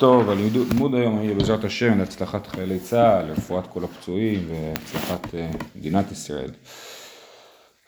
[0.00, 6.12] טוב, הלימוד היום יהיה בעזרת השם להצלחת חיילי צה"ל, לרפואת כל הפצועים והצלחת אה, מדינת
[6.12, 6.50] ישראל.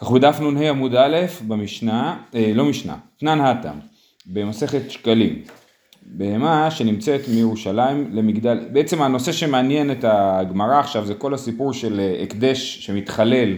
[0.01, 1.17] אנחנו בדף נ"ה עמוד א'
[1.49, 3.79] במשנה, אה, לא משנה, תנן האטם,
[4.27, 5.43] במסכת שקלים.
[6.03, 12.23] בהמה שנמצאת מירושלים למגדל, בעצם הנושא שמעניין את הגמרא עכשיו זה כל הסיפור של אה,
[12.23, 13.57] הקדש שמתחלל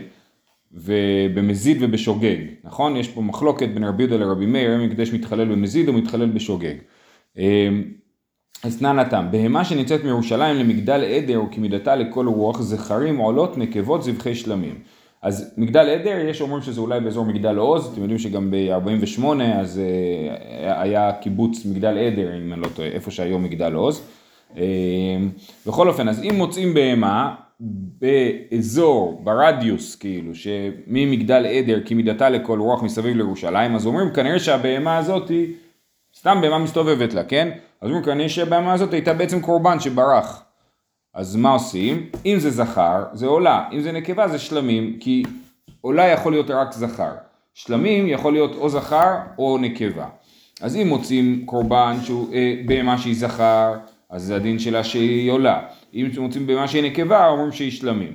[0.72, 2.96] ובמזיד ובשוגג, נכון?
[2.96, 6.74] יש פה מחלוקת בין רבי יהודה לרבי מאיר, אם הקדש מתחלל במזיד או מתחלל בשוגג.
[8.78, 14.74] תנן התם, בהמה שנמצאת מירושלים למגדל עדר וכמידתה לכל רוח, זכרים עולות נקבות זבחי שלמים.
[15.22, 19.80] אז מגדל עדר, יש אומרים שזה אולי באזור מגדל עוז, אתם יודעים שגם ב-48 אז
[19.80, 24.02] אה, היה קיבוץ מגדל עדר, אם אני לא טועה, איפה שהיום מגדל עוז.
[24.56, 24.60] אמ,
[25.66, 27.34] בכל אופן, אז אם מוצאים בהמה
[28.00, 35.28] באזור, ברדיוס כאילו, שממגדל עדר כמידתה לכל רוח מסביב לירושלים, אז אומרים כנראה שהבהמה הזאת
[35.28, 35.52] היא
[36.18, 37.50] סתם בהמה מסתובבת לה, כן?
[37.80, 40.42] אז אומרים כנראה שהבהמה הזאת הייתה בעצם קורבן שברח.
[41.14, 42.06] אז מה עושים?
[42.26, 45.22] אם זה זכר, זה עולה, אם זה נקבה זה שלמים, כי
[45.80, 47.12] עולה יכול להיות רק זכר.
[47.54, 50.06] שלמים יכול להיות או זכר או נקבה.
[50.60, 53.74] אז אם מוצאים קורבן שהוא אה, בהמה שהיא זכר,
[54.10, 55.60] אז זה הדין שלה שהיא עולה.
[55.94, 58.12] אם מוצאים בהמה שהיא נקבה, אומרים שהיא שלמים.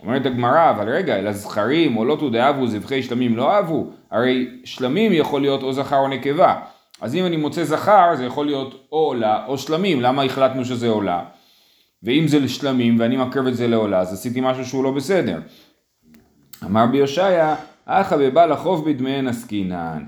[0.00, 5.40] אומרת הגמרא, אבל רגע, אלא זכרים, עולות ודאבו, זבחי שלמים לא אהבו, הרי שלמים יכול
[5.40, 6.60] להיות או זכר או נקבה.
[7.00, 10.88] אז אם אני מוצא זכר זה יכול להיות או עולה או שלמים, למה החלטנו שזה
[10.88, 11.24] עולה?
[12.02, 15.40] ואם זה לשלמים ואני מקרב את זה לעולה אז עשיתי משהו שהוא לא בסדר.
[16.64, 20.04] אמר ביושעיה, אחא בבעל החוב בדמיהן עסקינן.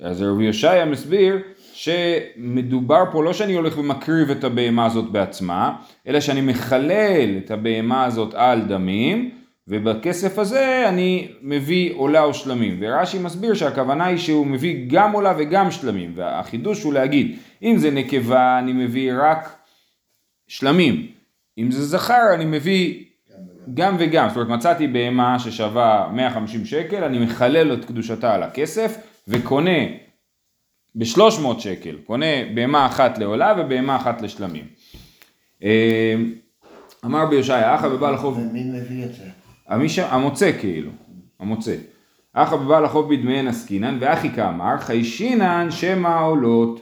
[0.00, 1.38] אז רבי יושעיה מסביר
[1.72, 8.04] שמדובר פה לא שאני הולך ומקריב את הבהמה הזאת בעצמה, אלא שאני מחלל את הבהמה
[8.04, 9.30] הזאת על דמים,
[9.70, 12.78] ובכסף הזה אני מביא עולה או שלמים.
[12.80, 17.90] ורש"י מסביר שהכוונה היא שהוא מביא גם עולה וגם שלמים, והחידוש הוא להגיד, אם זה
[17.90, 19.56] נקבה אני מביא רק
[20.48, 21.06] שלמים,
[21.58, 23.04] אם זה זכר אני מביא
[23.74, 28.96] גם וגם, זאת אומרת מצאתי בהמה ששווה 150 שקל, אני מחלל את קדושתה על הכסף
[29.28, 29.80] וקונה
[30.94, 34.64] ב-300 שקל, קונה בהמה אחת לעולה ובהמה אחת לשלמים.
[35.62, 36.14] אה,
[37.04, 38.38] אמר ביושעיה, אחא בבעל החוב...
[38.38, 39.39] ומי מביא את זה?
[39.70, 40.90] המוצא כאילו,
[41.40, 41.74] המוצא.
[42.32, 46.80] אחא בבעל החוב בדמיהן עסקינן ואחי כאמר חיישינן שמא עולות,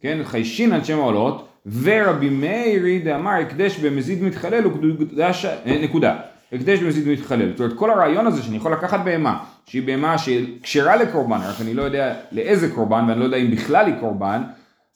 [0.00, 1.48] כן, חיישינן שמא עולות
[1.82, 6.16] ורבי מאירי דאמר הקדש במזיד מתחלל וקדוש, אה, נקודה,
[6.52, 10.96] הקדש במזיד מתחלל, זאת אומרת כל הרעיון הזה שאני יכול לקחת בהמה שהיא בהמה שכשרה
[10.96, 14.42] לקורבן, רק אני לא יודע לאיזה קורבן ואני לא יודע אם בכלל היא קורבן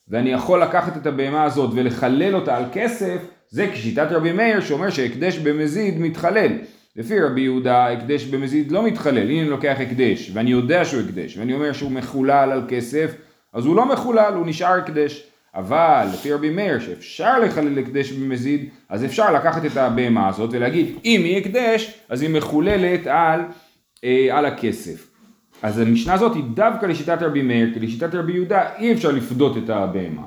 [0.08, 3.18] ואני יכול לקחת את הבהמה הזאת ולחלל אותה על כסף
[3.48, 6.52] זה כשיטת רבי מאיר שאומר שהקדש במזיד מתחלל
[6.96, 11.36] לפי רבי יהודה הקדש במזיד לא מתחלל, אם אני לוקח הקדש ואני יודע שהוא הקדש
[11.36, 13.14] ואני אומר שהוא מחולל על כסף
[13.52, 15.30] אז הוא לא מחולל, הוא נשאר הקדש.
[15.54, 20.86] אבל לפי רבי מאיר שאפשר לחלל הקדש במזיד אז אפשר לקחת את הבהמה הזאת ולהגיד
[21.04, 23.40] אם היא הקדש אז היא מחוללת על,
[24.04, 25.10] אה, על הכסף.
[25.62, 29.56] אז המשנה הזאת היא דווקא לשיטת רבי מאיר כי לשיטת רבי יהודה אי אפשר לפדות
[29.56, 30.22] את הבהמה.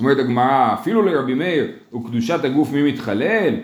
[0.00, 3.54] אומרת הגמרא אפילו לרבי מאיר וקדושת הגוף מי מתחלל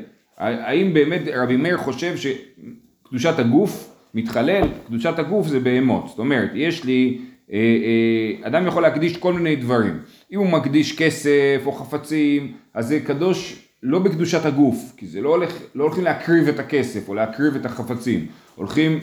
[0.43, 6.85] האם באמת רבי מאיר חושב שקדושת הגוף מתחלל, קדושת הגוף זה בהמות, זאת אומרת יש
[6.85, 7.19] לי,
[7.53, 9.99] אה, אה, אדם יכול להקדיש כל מיני דברים,
[10.33, 15.29] אם הוא מקדיש כסף או חפצים אז זה קדוש לא בקדושת הגוף, כי זה לא,
[15.29, 18.99] הולך, לא הולכים להקריב את הכסף או להקריב את החפצים, הולכים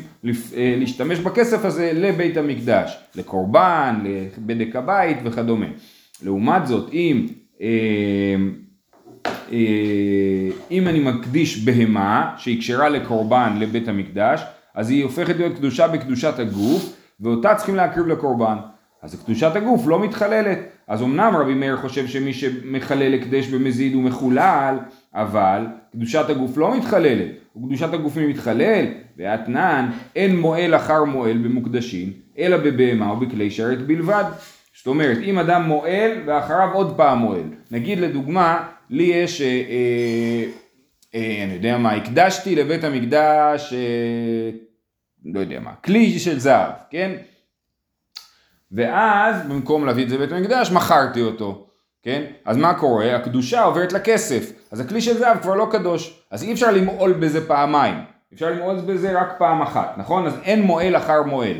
[0.55, 5.65] אה, להשתמש בכסף הזה לבית המקדש, לקורבן, לבדק הבית וכדומה.
[6.23, 7.27] לעומת זאת אם
[7.61, 7.67] אה,
[10.71, 14.43] אם אני מקדיש בהמה שהיא כשרה לקורבן לבית המקדש,
[14.75, 18.57] אז היא הופכת להיות קדושה בקדושת הגוף, ואותה צריכים להקריב לקורבן.
[19.01, 20.59] אז קדושת הגוף לא מתחללת.
[20.87, 24.77] אז אמנם רבי מאיר חושב שמי שמחלל הקדש במזיד הוא מחולל,
[25.13, 27.27] אבל קדושת הגוף לא מתחללת.
[27.57, 28.85] וקדושת הגוף מי מתחלל?
[29.17, 34.23] ואתנן אין מועל אחר מועל במוקדשים, אלא בבהמה ובכלי שרת בלבד.
[34.77, 37.43] זאת אומרת, אם אדם מועל ואחריו עוד פעם מועל.
[37.71, 40.43] נגיד לדוגמה, לי יש, אה, אה,
[41.15, 44.49] אה, אני יודע מה, הקדשתי לבית המקדש, אה,
[45.25, 47.11] לא יודע מה, כלי של זהב, כן?
[48.71, 51.67] ואז במקום להביא את זה לבית המקדש, מכרתי אותו,
[52.03, 52.23] כן?
[52.45, 53.15] אז מה קורה?
[53.15, 57.47] הקדושה עוברת לכסף, אז הכלי של זהב כבר לא קדוש, אז אי אפשר למעול בזה
[57.47, 57.95] פעמיים,
[58.33, 60.25] אפשר למעול בזה רק פעם אחת, נכון?
[60.27, 61.57] אז אין מועל אחר מועל,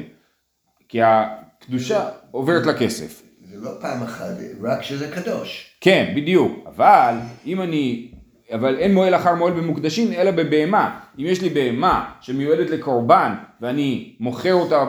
[0.89, 3.28] כי הקדושה עוברת לכסף.
[3.51, 4.25] זה לא פעם אחת,
[4.63, 5.77] רק שזה קדוש.
[5.81, 7.15] כן, בדיוק, אבל
[7.45, 8.11] אם אני,
[8.53, 10.99] אבל אין מועל אחר מועל במוקדשים אלא בבהמה.
[11.19, 14.85] אם יש לי בהמה שמיועדת לקורבן ואני מוכר אותה,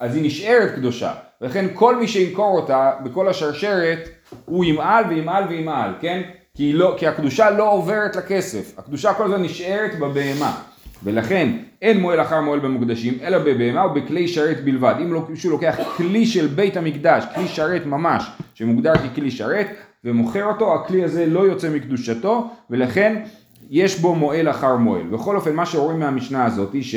[0.00, 1.14] אז היא נשארת קדושה.
[1.40, 4.08] ולכן כל מי שימכור אותה בכל השרשרת
[4.44, 6.22] הוא ימעל וימעל וימעל, כן?
[6.56, 10.62] כי, לא, כי הקדושה לא עוברת לכסף, הקדושה כל הזמן נשארת בבהמה.
[11.04, 14.94] ולכן אין מועל אחר מועל במוקדשים, אלא בבהמה ובכלי שרת בלבד.
[15.00, 19.66] אם מישהו לוקח כלי של בית המקדש, כלי שרת ממש, שמוגדר ככלי שרת,
[20.04, 23.22] ומוכר אותו, הכלי הזה לא יוצא מקדושתו, ולכן
[23.70, 25.02] יש בו מועל אחר מועל.
[25.02, 26.94] בכל אופן, מה שרואים מהמשנה הזאת, היא ש...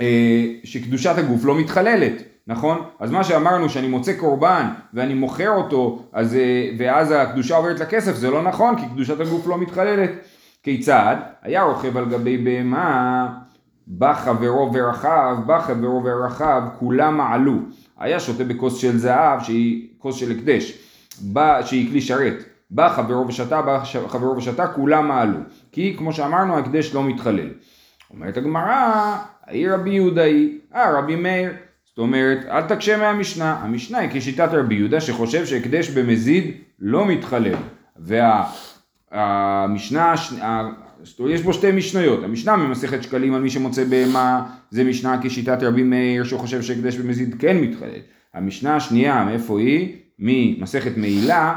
[0.00, 2.82] אה, שקדושת הגוף לא מתחללת, נכון?
[2.98, 8.14] אז מה שאמרנו שאני מוצא קורבן ואני מוכר אותו אז, אה, ואז הקדושה עוברת לכסף
[8.14, 10.10] זה לא נכון כי קדושת הגוף לא מתחללת.
[10.68, 11.16] כיצד?
[11.42, 13.28] היה רוכב על גבי בהמה
[13.86, 17.52] בא חברו ורחב, בא חברו ורחב, כולם מעלו.
[17.98, 20.78] היה שותה בכוס של זהב שהיא כוס של הקדש,
[21.20, 22.44] בא, שהיא כלי שרת.
[22.70, 25.38] בא חברו ושתה, בא חברו ושתה, כולם מעלו.
[25.72, 27.50] כי כמו שאמרנו ההקדש לא מתחלל.
[28.10, 29.16] אומרת הגמרא,
[29.46, 31.52] העיר רבי יהודה היא, אה רבי מאיר.
[31.86, 33.52] זאת אומרת, אל תקשה מהמשנה.
[33.62, 36.44] המשנה היא כשיטת רבי יהודה שחושב שהקדש במזיד
[36.78, 37.54] לא מתחלל.
[39.12, 40.14] והמשנה,
[41.28, 42.24] יש בו שתי משניות.
[42.24, 47.34] המשנה ממסכת שקלים על מי שמוצא בהמה, זה משנה כשיטת רבי מאיר שחושב שהקדש במזיד
[47.38, 48.00] כן מתחלל.
[48.34, 49.96] המשנה השנייה, מאיפה היא?
[50.18, 51.56] ממסכת מעילה,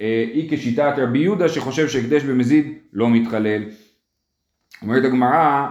[0.00, 3.62] אה, היא כשיטת רבי יהודה שחושב שהקדש במזיד לא מתחלל.
[4.82, 5.68] אומרת הגמרא,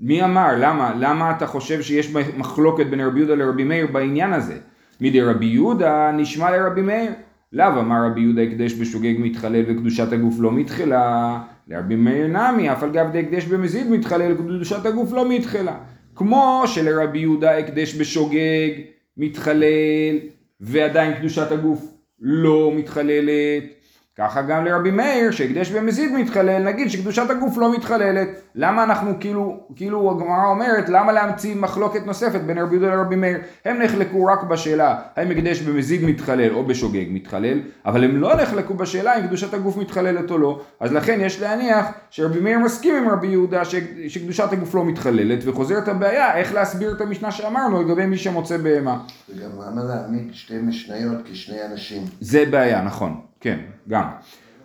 [0.00, 0.48] מי אמר?
[0.58, 0.94] למה?
[0.98, 4.58] למה אתה חושב שיש מחלוקת בין רבי יהודה לרבי מאיר בעניין הזה?
[5.00, 7.10] מדי רבי יהודה נשמע לרבי מאיר.
[7.52, 11.40] לאו אמר רבי יהודה הקדש בשוגג מתחלל וקדושת הגוף לא מתחלה.
[11.68, 15.76] לרבי מאיר נמי, אף על גב דהקדש במזיד מתחלל וקדושת הגוף לא מתחלה.
[16.14, 18.70] כמו שלרבי יהודה הקדש בשוגג
[19.16, 20.18] מתחלל
[20.60, 23.79] ועדיין קדושת הגוף לא מתחללת.
[24.20, 28.28] ככה גם לרבי מאיר שהקדש במזיד מתחלל, נגיד שקדושת הגוף לא מתחללת.
[28.54, 33.38] למה אנחנו כאילו, כאילו הגמרא אומרת, למה להמציא מחלוקת נוספת בין רבי יהודה לרבי מאיר?
[33.64, 38.74] הם נחלקו רק בשאלה האם הקדש במזיד מתחלל או בשוגג מתחלל, אבל הם לא נחלקו
[38.74, 40.60] בשאלה אם קדושת הגוף מתחללת או לא.
[40.80, 43.62] אז לכן יש להניח שרבי מאיר מסכים עם רבי יהודה
[44.08, 48.98] שקדושת הגוף לא מתחללת, וחוזרת הבעיה איך להסביר את המשנה שאמרנו לגבי מי שמוצא בהמה.
[49.28, 52.02] וגם למה להעמיד שתי משניות כשני אנשים?
[52.20, 53.20] זה בעיה, נכון.
[53.40, 53.58] כן,
[53.90, 54.04] גם.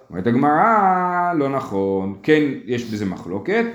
[0.09, 3.65] אומרת הגמרא, לא נכון, כן יש בזה מחלוקת.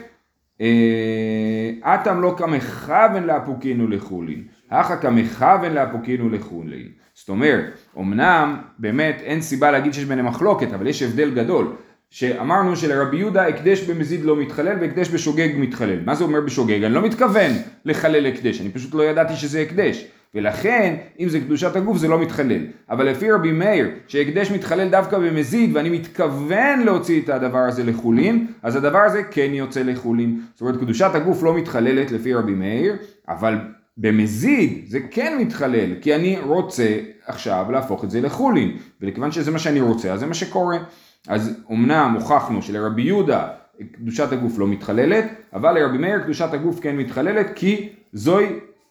[1.82, 6.88] אטם לא כמכוון לאפוקינו לחולין, הכא כמכוון לאפוקינו לחולין.
[7.14, 7.64] זאת אומרת,
[7.98, 11.72] אמנם באמת אין סיבה להגיד שיש ביניהם מחלוקת, אבל יש הבדל גדול.
[12.10, 15.98] שאמרנו שלרבי יהודה הקדש במזיד לא מתחלל והקדש בשוגג מתחלל.
[16.04, 16.84] מה זה אומר בשוגג?
[16.84, 17.52] אני לא מתכוון
[17.84, 20.06] לחלל הקדש, אני פשוט לא ידעתי שזה הקדש.
[20.34, 22.60] ולכן, אם זה קדושת הגוף זה לא מתחלל.
[22.90, 28.46] אבל לפי רבי מאיר, שהקדש מתחלל דווקא במזיד, ואני מתכוון להוציא את הדבר הזה לחולין,
[28.62, 30.40] אז הדבר הזה כן יוצא לחולין.
[30.54, 32.96] זאת אומרת, קדושת הגוף לא מתחללת לפי רבי מאיר,
[33.28, 33.58] אבל
[33.96, 39.58] במזיד זה כן מתחלל, כי אני רוצה עכשיו להפוך את זה לחולין, ולכיוון שזה מה
[39.58, 40.78] שאני רוצה, אז זה מה שקורה.
[41.28, 43.48] אז אמנם הוכחנו שלרבי יהודה
[43.92, 48.46] קדושת הגוף לא מתחללת, אבל לרבי מאיר קדושת הגוף כן מתחללת, כי זוהי,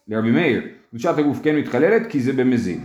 [0.08, 2.84] לרבי מאיר, קדושת הגוף כן מתחללת כי זה במזין.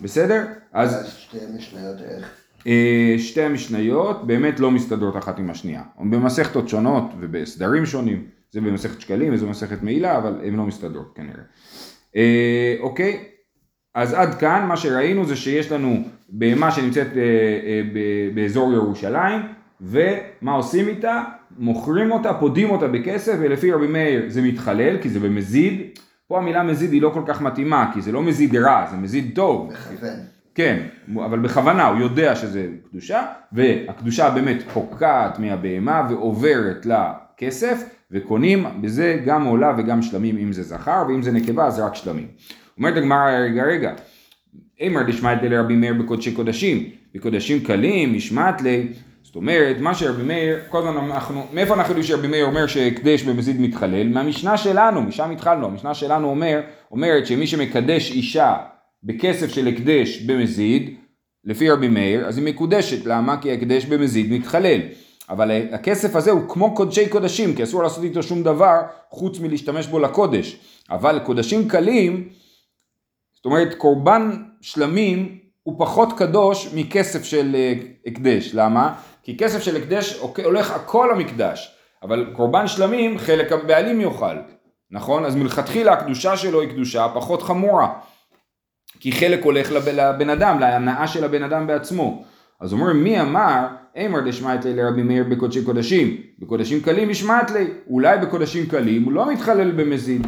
[0.00, 0.44] בסדר?
[0.72, 2.30] אז שתי המשניות איך?
[2.66, 5.82] אה, שתי המשניות באמת לא מסתדרות אחת עם השנייה.
[5.98, 8.26] הן במסכתות שונות ובסדרים שונים.
[8.50, 11.42] זה במסכת שקלים וזה במסכת מעילה, אבל הן לא מסתדרות כנראה.
[12.16, 13.24] אה, אוקיי?
[13.94, 17.82] אז עד כאן מה שראינו זה שיש לנו בהמה שנמצאת אה, אה,
[18.34, 19.40] באזור ירושלים,
[19.80, 21.22] ומה עושים איתה?
[21.58, 25.80] מוכרים אותה, פודים אותה בכסף, ולפי רבי מאיר זה מתחלל, כי זה במזיד.
[26.28, 29.30] פה המילה מזיד היא לא כל כך מתאימה, כי זה לא מזיד רע, זה מזיד
[29.34, 29.72] טוב.
[29.72, 30.18] מכוון.
[30.54, 30.82] כן,
[31.16, 33.22] אבל בכוונה, הוא יודע שזה קדושה,
[33.52, 41.04] והקדושה באמת פוקעת מהבהמה ועוברת לכסף, וקונים בזה גם עולה וגם שלמים אם זה זכר,
[41.08, 42.26] ואם זה נקבה זה רק שלמים.
[42.78, 43.92] אומרת הגמרא, רגע רגע,
[44.80, 48.88] אימר דשמעית לרבי מאיר בקודשי קודשים, בקודשים קלים, משמעת לי,
[49.22, 53.22] זאת אומרת, מה שרבי מאיר, כל הזמן אנחנו, מאיפה אנחנו יודעים שרבי מאיר אומר שהקדש
[53.22, 54.08] במזיד מתחלל?
[54.08, 58.56] מהמשנה שלנו, משם התחלנו, המשנה שלנו אומר, אומרת שמי שמקדש אישה
[59.02, 60.94] בכסף של הקדש במזיד,
[61.44, 63.36] לפי רבי מאיר, אז היא מקודשת, למה?
[63.36, 64.80] כי הקדש במזיד מתחלל.
[65.30, 69.86] אבל הכסף הזה הוא כמו קודשי קודשים, כי אסור לעשות איתו שום דבר חוץ מלהשתמש
[69.86, 70.56] בו לקודש.
[70.90, 72.28] אבל קודשים קלים,
[73.44, 77.72] זאת אומרת קורבן שלמים הוא פחות קדוש מכסף של אה,
[78.06, 78.94] הקדש, למה?
[79.22, 84.36] כי כסף של הקדש הולך הכל למקדש, אבל קורבן שלמים חלק הבעלים יאכל,
[84.90, 85.24] נכון?
[85.24, 87.88] אז מלכתחילה הקדושה שלו היא קדושה פחות חמורה,
[89.00, 92.24] כי חלק הולך לבן אדם, להנאה של הבן אדם בעצמו.
[92.60, 97.66] אז אומרים מי אמר אמר דשמעת לי לרבי מאיר בקודשי קודשים, בקודשים קלים השמעת לי,
[97.90, 100.26] אולי בקודשים קלים הוא לא מתחלל במזיד.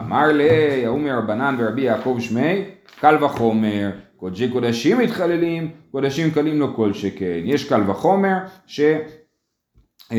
[0.00, 2.64] אמר לי, ההוא מרבנן ורבי יעקב שמי,
[3.00, 7.40] קל וחומר, קודשי קודשים מתחללים, קודשים קלים לא כל שכן.
[7.44, 8.36] יש קל וחומר
[8.66, 8.80] ש...
[10.12, 10.16] אה,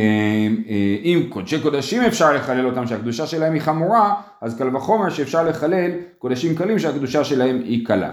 [0.70, 5.44] אה, אם קודשי קודשים אפשר לחלל אותם שהקדושה שלהם היא חמורה, אז קל וחומר שאפשר
[5.44, 8.12] לחלל קודשים קלים שהקדושה שלהם היא קלה.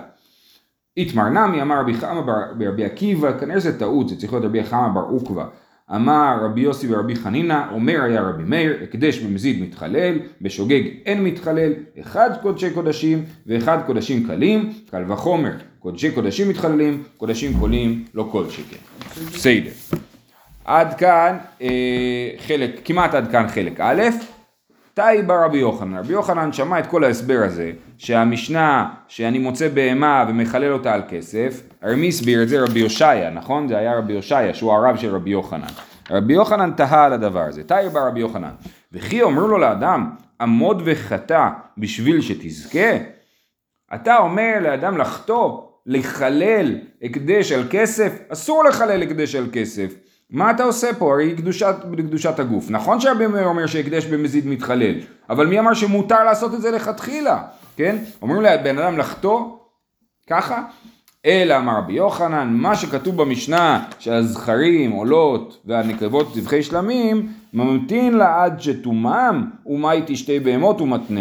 [0.99, 2.21] איתמר נמי אמר רבי חמא
[2.59, 5.45] ברבי עקיבא, כנראה זה טעות, זה צריך להיות רבי חמא בר עוקבא.
[5.95, 11.73] אמר רבי יוסי ורבי חנינא, אומר היה רבי מאיר, הקדש במזיד מתחלל, בשוגג אין מתחלל,
[12.01, 18.45] אחד קודשי קודשים ואחד קודשים קלים, קל וחומר, קודשי קודשים מתחללים, קודשים קולים, לא כל
[18.51, 18.77] שכן.
[19.35, 19.71] בסדר.
[20.65, 24.03] עד כאן אה, חלק, כמעט עד כאן חלק א',
[24.99, 30.25] תאי בא רבי יוחנן, רבי יוחנן שמע את כל ההסבר הזה, שהמשנה שאני מוצא בהמה
[30.29, 32.61] ומחלל אותה על כסף, הרי מי הסביר את זה?
[32.61, 33.69] רבי יושעיה, נכון?
[33.69, 35.67] זה היה רבי יושעיה שהוא הרב של רבי יוחנן.
[36.11, 38.51] רבי יוחנן תהה על הדבר הזה, תאי בא רבי יוחנן,
[38.93, 42.97] וכי אומר לו לאדם, עמוד וחטא בשביל שתזכה?
[43.95, 49.95] אתה אומר לאדם לחטוא, לחלל הקדש על כסף, אסור לחלל הקדש על כסף.
[50.31, 51.13] מה אתה עושה פה?
[51.13, 52.71] הרי קדושת, קדושת הגוף.
[52.71, 52.99] נכון
[53.33, 54.95] מאיר אומר שהקדש במזיד מתחלל,
[55.31, 57.43] אבל מי אמר שמותר לעשות את זה לכתחילה,
[57.77, 57.97] כן?
[58.23, 59.41] אומרים לבן אדם לחטוא,
[60.27, 60.63] ככה?
[61.27, 68.61] אלא אמר רבי יוחנן, מה שכתוב במשנה שהזכרים, עולות והנקבות זבחי שלמים, ממתין לה עד
[68.61, 71.21] שתומם ומאי תשתי בהמות ומתנה.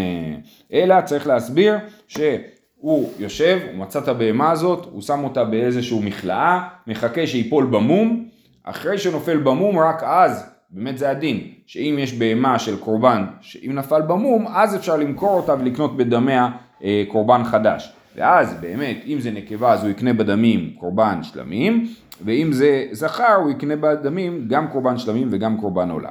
[0.74, 1.76] אלא צריך להסביר
[2.08, 8.28] שהוא יושב, הוא מצא את הבהמה הזאת, הוא שם אותה באיזשהו מכלאה, מחכה שיפול במום,
[8.70, 14.02] אחרי שנופל במום רק אז, באמת זה הדין, שאם יש בהמה של קורבן, שאם נפל
[14.02, 16.50] במום, אז אפשר למכור אותה ולקנות בדמיה
[16.84, 17.94] אה, קורבן חדש.
[18.16, 21.88] ואז באמת, אם זה נקבה אז הוא יקנה בדמים קורבן שלמים,
[22.26, 26.10] ואם זה זכר הוא יקנה בדמים גם קורבן שלמים וגם קורבן עולה.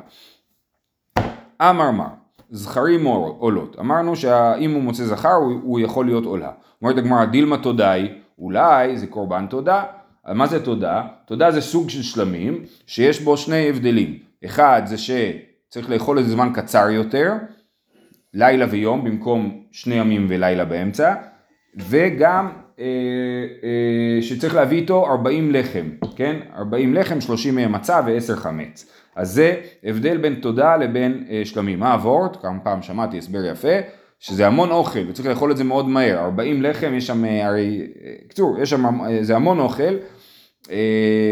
[1.62, 2.08] אמר מר,
[2.50, 6.50] זכרים עולות, אמרנו שאם הוא מוצא זכר הוא, הוא יכול להיות עולה.
[6.82, 8.08] אומרת הגמרא דילמה תודאי,
[8.38, 9.82] אולי זה קורבן תודה,
[10.35, 11.02] מה זה תודה?
[11.26, 14.18] תודה זה סוג של שלמים שיש בו שני הבדלים.
[14.45, 17.33] אחד זה שצריך לאכול איזה זמן קצר יותר,
[18.35, 21.14] לילה ויום במקום שני ימים ולילה באמצע,
[21.76, 22.85] וגם אה,
[23.64, 26.37] אה, שצריך להביא איתו 40 לחם, כן?
[26.56, 28.90] 40 לחם, 30 מהם מצה ו-10 חמץ.
[29.16, 31.80] אז זה הבדל בין תודה לבין אה, שלמים.
[31.80, 32.37] מה הוורט?
[32.42, 33.78] כמה פעם שמעתי הסבר יפה.
[34.21, 37.87] שזה המון אוכל וצריך לאכול את זה מאוד מהר, 40 לחם, יש שם אה, הרי,
[38.28, 39.97] קצור, יש שם, אה, זה המון אוכל, אה,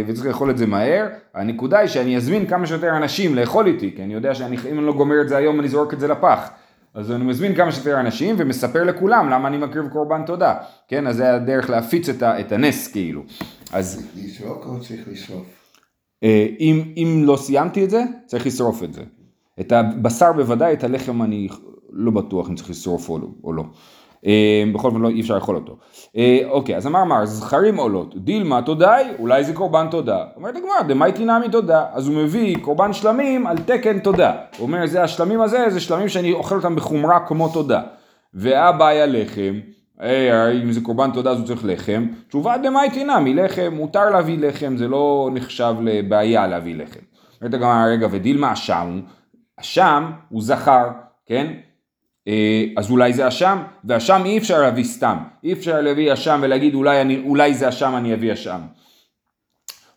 [0.06, 1.06] וצריך לאכול את זה מהר.
[1.34, 4.92] הנקודה היא שאני אזמין כמה שיותר אנשים לאכול איתי, כי אני יודע שאם אני לא
[4.92, 6.50] גומר את זה היום אני זורק את זה לפח.
[6.94, 10.54] אז אני מזמין כמה שיותר אנשים ומספר לכולם למה אני מקריב קורבן תודה.
[10.88, 13.22] כן, אז זה הדרך להפיץ את, ה, את הנס כאילו.
[13.72, 14.06] אז...
[14.16, 15.46] לזרוק או צריך לשרוף?
[16.22, 19.02] אה, אם, אם לא סיימתי את זה, צריך לשרוף את זה.
[19.60, 21.48] את הבשר בוודאי, את הלחם אני
[21.90, 23.08] לא בטוח אם צריך לשרוף
[23.44, 23.64] או לא.
[24.26, 25.76] אה, בכל אופן לא, אי אפשר לאכול אותו.
[26.16, 30.24] אה, אוקיי, אז אמר מר, זכרים עולות, דילמה תודאי, אולי זה קורבן תודה.
[30.36, 31.84] אומרת הגמרא, דמייטי נמי תודה.
[31.92, 34.32] אז הוא מביא קורבן שלמים על תקן תודה.
[34.58, 37.82] הוא אומר, זה השלמים הזה, זה שלמים שאני אוכל אותם בחומרה כמו תודה.
[38.34, 39.60] והבעיה לחם,
[40.02, 44.38] אה, אם זה קורבן תודה אז הוא צריך לחם, תשובה דמייטי נמי, לחם, מותר להביא
[44.38, 47.00] לחם, זה לא נחשב לבעיה להביא לחם.
[47.40, 49.00] אומרת הגמרא, רגע, ודילמה אשם,
[49.60, 50.88] אשם הוא זכר,
[51.26, 51.52] כן?
[52.28, 56.74] אה, אז אולי זה אשם, ואשם אי אפשר להביא סתם, אי אפשר להביא אשם ולהגיד
[56.74, 58.60] אולי, אני, אולי זה אשם אני אביא אשם.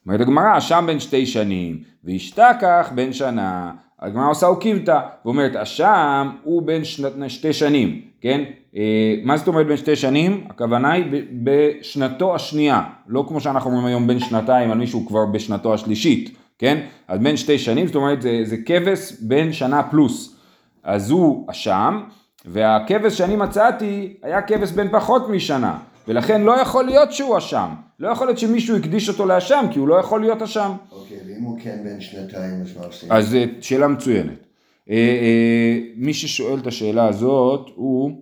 [0.06, 6.62] אומרת הגמרא, אשם בן שתי שנים, והשתכח בן שנה, הגמרא עושה אוקימתא, ואומרת אשם הוא
[6.62, 6.82] בן
[7.28, 8.44] שתי שנים, כן?
[8.76, 10.48] אה, מה זאת אומרת בן שתי שנים?
[10.50, 11.06] הכוונה היא
[11.44, 16.78] בשנתו השנייה, לא כמו שאנחנו אומרים היום בן שנתיים על מישהו כבר בשנתו השלישית, כן?
[17.08, 20.36] אז בן שתי שנים, זאת אומרת זה, זה כבש בן שנה פלוס.
[20.84, 22.02] אז הוא אשם,
[22.48, 25.78] והכבש שאני מצאתי היה כבש בן פחות משנה,
[26.08, 27.70] ולכן לא יכול להיות שהוא אשם.
[28.00, 30.72] לא יכול להיות שמישהו הקדיש אותו לאשם, כי הוא לא יכול להיות אשם.
[30.92, 33.12] אוקיי, ואם הוא כן בן שנתיים, אז מה עושים?
[33.12, 34.48] אז זו שאלה מצוינת.
[34.90, 38.22] אה, אה, מי ששואל את השאלה הזאת הוא...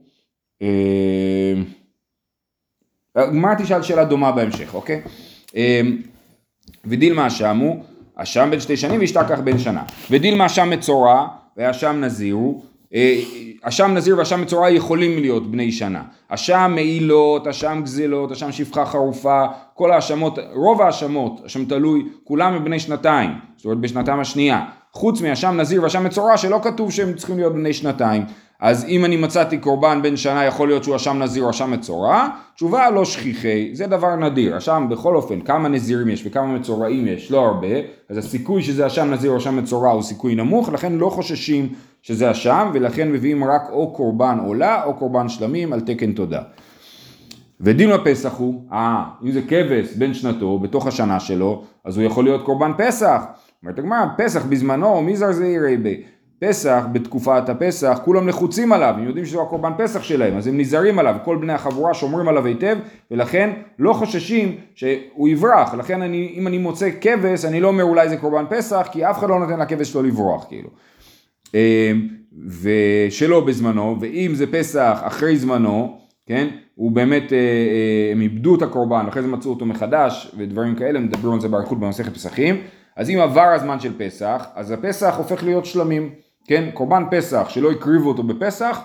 [0.61, 1.53] אה,
[3.57, 5.01] תשאל שאלה דומה בהמשך, אוקיי?
[6.85, 7.83] ודילמה אשם הוא,
[8.15, 9.83] אשם בן שתי שנים והשתכח בן שנה.
[10.11, 11.27] ודילמה אשם מצורע
[11.57, 12.69] והאשם נזיר הוא, אה,
[13.61, 16.01] אשם נזיר ואשם מצורע יכולים להיות בני שנה.
[16.29, 22.63] אשם מעילות, אשם גזלות, אשם שפחה חרופה, כל האשמות, רוב האשמות, אשם תלוי, כולם הם
[22.63, 24.65] בני שנתיים, זאת אומרת בשנתיים השנייה.
[24.91, 28.25] חוץ מאשם נזיר ואשם מצורע שלא כתוב שהם צריכים להיות בני שנתיים.
[28.59, 32.27] אז אם אני מצאתי קורבן בן שנה יכול להיות שהוא אשם נזיר או אשם מצורע,
[32.55, 37.31] תשובה לא שכיחי, זה דבר נדיר, אשם בכל אופן כמה נזירים יש וכמה מצורעים יש,
[37.31, 37.67] לא הרבה,
[38.09, 41.69] אז הסיכוי שזה אשם נזיר או אשם מצורע הוא סיכוי נמוך, לכן לא חוששים
[42.01, 46.41] שזה אשם ולכן מביאים רק או קורבן עולה או קורבן שלמים על תקן תודה.
[47.61, 52.23] ודין הפסח הוא, אה, אם זה כבש בן שנתו בתוך השנה שלו, אז הוא יכול
[52.23, 53.21] להיות קורבן פסח.
[53.63, 56.01] אומרת הגמרא, פסח בזמנו, מי זרזי רבי?
[56.39, 60.99] פסח, בתקופת הפסח, כולם לחוצים עליו, הם יודעים שזה הקורבן פסח שלהם, אז הם נזהרים
[60.99, 62.77] עליו, כל בני החבורה שומרים עליו היטב,
[63.11, 63.49] ולכן
[63.79, 68.17] לא חוששים שהוא יברח, לכן אני, אם אני מוצא כבש, אני לא אומר אולי זה
[68.17, 70.69] קורבן פסח, כי אף אחד לא נותן לכבש שלו לברוח, כאילו.
[71.53, 72.07] אמ,
[72.61, 78.61] ושלא בזמנו, ואם זה פסח אחרי זמנו, כן, הוא באמת, אה, אה, הם איבדו את
[78.61, 82.61] הקורבן, אחרי זה מצאו אותו מחדש, ודברים כאלה, מדברים על זה באריכות במסכת פסחים,
[82.95, 86.24] אז אם עבר הזמן של פסח, אז הפסח הופך להיות שלמים.
[86.47, 88.79] כן, קורבן פסח שלא הקריבו אותו בפסח,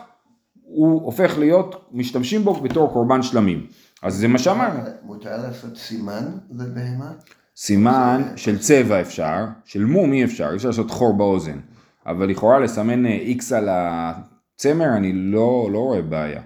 [0.63, 3.67] הוא הופך להיות, משתמשים בו בתור קורבן שלמים.
[4.03, 4.81] אז זה מה שאמרנו.
[5.03, 7.13] מותר לעשות סימן לבהמה?
[7.57, 11.61] סימן של צבע אפשר, של מום אי אפשר, אפשר לעשות חור באוזן.
[12.07, 16.43] אבל לכאורה לסמן איקס על הצמר, אני לא, לא רואה בעיה.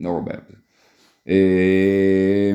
[0.00, 0.38] לא רואה בעיה.
[1.28, 2.52] אה,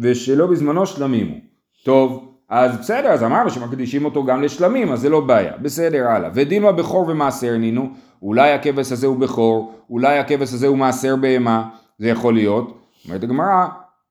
[0.00, 1.40] ושלא בזמנו שלמים הוא.
[1.84, 2.23] טוב,
[2.56, 5.52] אז בסדר, אז אמרנו שמקדישים אותו גם לשלמים, אז זה לא בעיה.
[5.62, 6.30] בסדר, הלאה.
[6.34, 7.88] ודין בכור ומעשר נינו,
[8.22, 11.68] אולי הכבש הזה הוא בכור, אולי הכבש הזה הוא מעשר בהמה,
[11.98, 12.80] זה יכול להיות.
[13.06, 13.66] אומרת הגמרא,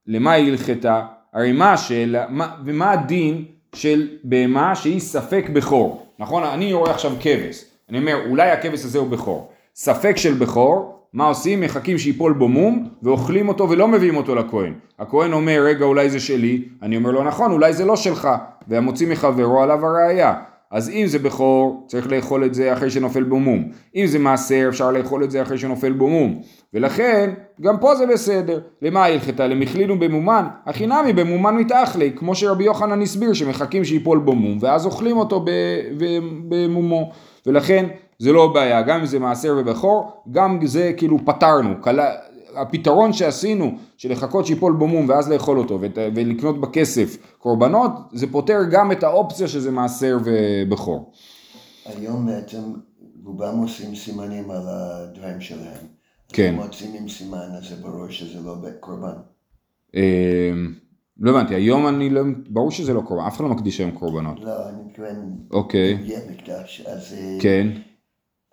[0.07, 1.01] למה היא הלכתה?
[1.33, 2.25] הרי מה השאלה,
[2.65, 3.45] ומה הדין
[3.75, 6.07] של בהמה שהיא ספק בכור?
[6.19, 6.43] נכון?
[6.43, 9.51] אני רואה עכשיו כבש, אני אומר, אולי הכבש הזה הוא בכור.
[9.75, 11.62] ספק של בכור, מה עושים?
[11.62, 14.74] מחכים שיפול בו מום ואוכלים אותו ולא מביאים אותו לכהן.
[15.00, 18.29] הכהן אומר רגע אולי זה שלי, אני אומר לו נכון אולי זה לא שלך
[18.67, 20.34] והמוציא מחברו עליו הראייה.
[20.72, 23.72] אז אם זה בכור צריך לאכול את זה אחרי שנופל בו מום.
[23.96, 26.41] אם זה מעשר אפשר לאכול את זה אחרי שנופל בו מום.
[26.74, 27.29] ולכן
[27.62, 28.60] גם פה זה בסדר.
[28.82, 29.48] למה הלכתה?
[29.48, 30.46] למכלינו במומן?
[30.65, 35.46] הכי נמי במומן מתאכלי כמו שרבי יוחנן הסביר שמחכים שיפול בו מום ואז אוכלים אותו
[36.50, 37.12] במומו.
[37.46, 37.86] ולכן
[38.20, 42.15] זה לא בעיה, גם אם זה מעשר ובכור, גם זה כאילו פתרנו, קלה,
[42.55, 48.60] הפתרון שעשינו של לחכות שיפול בו מום ואז לאכול אותו ולקנות בכסף קורבנות, זה פותר
[48.72, 51.12] גם את האופציה שזה מעשר ובכור.
[51.86, 52.62] היום בעצם
[53.23, 55.88] רובם עושים סימנים על הדברים שלהם.
[56.34, 56.54] כן.
[56.54, 59.13] הם מוצאים עם סימן, אז זה ברור שזה לא קורבן.
[59.95, 60.73] אמ,
[61.19, 64.39] לא הבנתי, היום אני לא, ברור שזה לא קורבן, אף אחד לא מקדיש היום קורבנות.
[64.39, 65.97] לא, אני מתכוון, אוקיי.
[66.86, 67.13] אז...
[67.17, 67.67] אה, כן.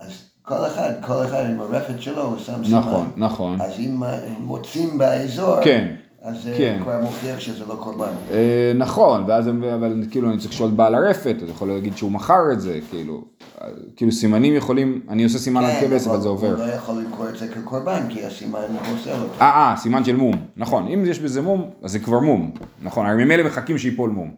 [0.01, 0.11] אז
[0.43, 2.79] כל אחד, כל אחד עם הרפת שלו הוא שם סימן.
[2.79, 3.61] נכון, נכון.
[3.61, 4.03] אז אם
[4.41, 5.95] מוצאים באזור, כן.
[6.23, 6.79] אז זה כן.
[6.83, 8.13] כבר מוכיח שזה לא קורבן.
[8.31, 11.97] אה, נכון, ואז הם- אבל כאילו אני צריך לשאול את בעל הרפת, אז יכול להגיד
[11.97, 13.25] שהוא מכר את זה, כאילו,
[13.63, 16.57] אה, כאילו סימנים יכולים, אני עושה סימן על כן, כבש אבל זה הוא עובר.
[16.57, 18.61] לא יכול למכור את זה כקורבן, כי הסימן
[18.91, 19.41] פוסל אותו.
[19.41, 22.51] אה, אה, סימן של מום, נכון, אם יש בזה מום, אז זה כבר מום,
[22.83, 24.31] נכון, הרי ממילא מחכים שיפול מום.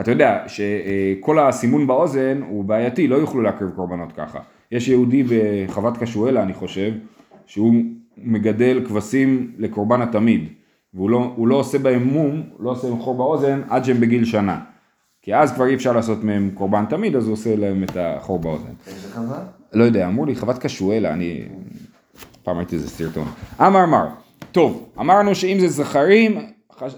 [0.00, 4.38] אתה יודע שכל הסימון באוזן הוא בעייתי, לא יוכלו להקריב קורבנות ככה.
[4.72, 6.92] יש יהודי בחוות קשואלה, אני חושב,
[7.46, 7.74] שהוא
[8.18, 10.48] מגדל כבשים לקורבן התמיד,
[10.94, 14.60] והוא לא, לא עושה בהם מום, לא עושה להם חור באוזן עד שהם בגיל שנה.
[15.22, 18.38] כי אז כבר אי אפשר לעשות מהם קורבן תמיד, אז הוא עושה להם את החור
[18.38, 18.72] באוזן.
[18.86, 19.38] איזה חווה?
[19.72, 21.42] לא יודע, אמרו לי חוות קשואלה, אני...
[22.42, 23.28] פעם ראיתי איזה סרטון.
[23.60, 24.06] אמר מר,
[24.52, 26.38] טוב, אמרנו שאם זה זכרים,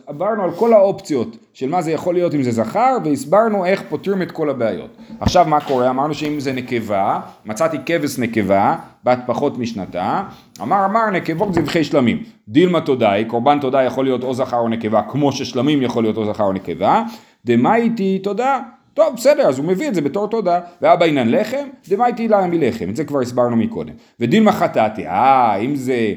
[0.07, 4.23] עברנו על כל האופציות של מה זה יכול להיות אם זה זכר, והסברנו איך פותרים
[4.23, 4.97] את כל הבעיות.
[5.21, 5.91] עכשיו מה קורה?
[5.91, 10.23] אמרנו שאם זה נקבה, מצאתי כבש נקבה, בת פחות משנתה,
[10.63, 12.23] אמר אמר נקבות זבחי שלמים.
[12.49, 16.27] דילמה תודאי, קורבן תודה יכול להיות או זכר או נקבה, כמו ששלמים יכול להיות או
[16.27, 17.03] זכר או נקבה,
[17.45, 18.61] דמייטי תודה.
[18.95, 20.61] טוב, בסדר, אז הוא מביא את זה בתור תודה.
[20.83, 22.91] ואבא אינן לחם, דמייטי לה מלחם.
[22.91, 23.93] את זה כבר הסברנו מקודם.
[24.21, 26.13] ודילמה חטאתי, אה, אם זה,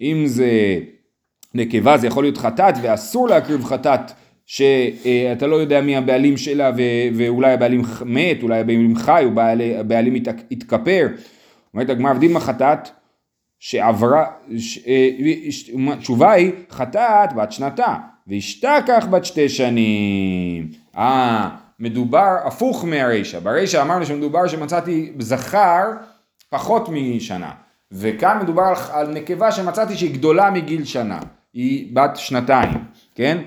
[0.00, 0.50] אם זה
[1.54, 4.00] נקבה זה יכול להיות חטאת, ואסור להקריב חטאת
[4.46, 6.70] שאתה לא יודע מי הבעלים שלה,
[7.16, 11.06] ואולי הבעלים מת, אולי הבעלים חי, או בעלי- הבעלים הת- התכפר.
[11.74, 12.88] אומרת הגמרא, ודילמה חטאת
[13.58, 14.24] שעברה,
[14.86, 15.08] אה,
[15.92, 17.94] התשובה היא חטאת בת שנתה,
[18.28, 20.68] ואשתה כך בת שתי שנים.
[20.98, 21.48] אה,
[21.80, 25.84] מדובר הפוך מהרישא, ברישא אמרנו שמדובר שמצאתי זכר
[26.50, 27.50] פחות משנה,
[27.92, 28.62] וכאן מדובר
[28.92, 31.18] על נקבה שמצאתי שהיא גדולה מגיל שנה,
[31.54, 33.38] היא בת שנתיים, כן?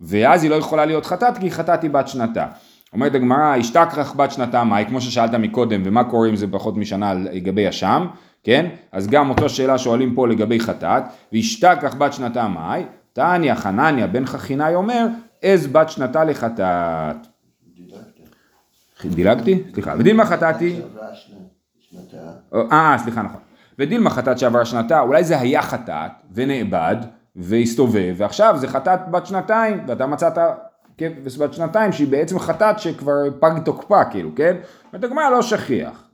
[0.00, 2.46] ואז היא לא יכולה להיות חטאת כי חטאת היא בת שנתה.
[2.92, 7.14] אומרת הגמרא, השתכח בת שנתה מאי, כמו ששאלת מקודם, ומה קורה אם זה פחות משנה
[7.14, 8.06] לגבי אשם,
[8.44, 8.66] כן?
[8.92, 14.26] אז גם אותו שאלה שואלים פה לגבי חטאת, והשתכח בת שנתה מאי, תניא חנניה בן
[14.26, 15.06] חכינאי אומר,
[15.42, 17.16] עז בת שנתה לחטאת.
[19.04, 19.62] דילגתי?
[19.72, 19.94] סליחה.
[19.98, 20.80] ודילמה חטאתי.
[22.72, 23.40] אה, סליחה, נכון.
[23.78, 26.96] ודילמה חטאת שעברה שנתה, אולי זה היה חטאת ונאבד
[27.38, 30.38] והסתובב, ועכשיו זה חטאת בת שנתיים, ואתה מצאת
[30.98, 34.56] כבש בת שנתיים שהיא בעצם חטאת שכבר פג תוקפה, כאילו, כן?
[34.92, 36.04] הגמרא לא שכיח.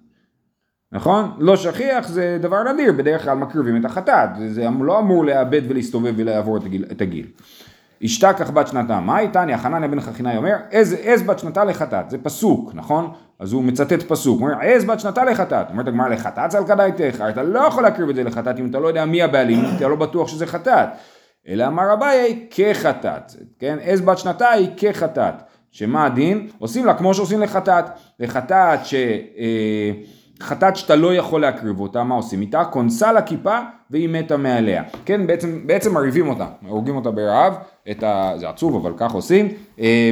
[0.92, 1.36] נכון?
[1.38, 6.14] לא שכיח זה דבר נדיר, בדרך כלל מקריבים את החטאת, זה לא אמור לאבד ולהסתובב
[6.16, 6.84] ולעבור את הגיל.
[6.92, 7.26] את הגיל.
[8.04, 9.58] אשתכח בת שנתה, מה איתניה?
[9.58, 13.12] חנניה בן חכינאי אומר, עז בת שנתה לחטאת, זה פסוק, נכון?
[13.38, 16.66] אז הוא מצטט פסוק, הוא אומר, עז בת שנתה לחטאת, אומרת הגמרא לחטאת זה על
[16.66, 19.88] כדאיתך, אתה לא יכול להקריב את זה לחטאת אם אתה לא יודע מי הבעלים, אתה
[19.88, 20.88] לא בטוח שזה חטאת,
[21.48, 23.78] אלא אמר אביי כחטאת, כן?
[23.82, 25.34] עז בת שנתה היא כחטאת,
[25.70, 26.48] שמה הדין?
[26.58, 27.84] עושים לה כמו שעושים לחטאת,
[28.20, 28.94] לחטאת ש...
[29.38, 29.92] אה,
[30.40, 32.64] חטאת שאתה לא יכול להקריב אותה, מה עושים איתה?
[32.64, 33.58] כונסה לכיפה
[33.90, 34.82] והיא מתה מעליה.
[35.04, 37.54] כן, בעצם, בעצם מרעיבים אותה, הורגים אותה ברעב,
[38.02, 38.32] ה...
[38.36, 39.48] זה עצוב אבל כך עושים,
[39.80, 40.10] אה,